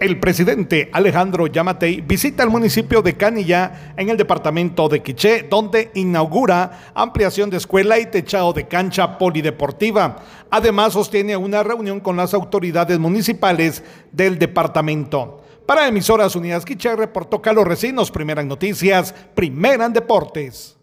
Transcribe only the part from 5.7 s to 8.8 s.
inaugura ampliación de escuela y techado de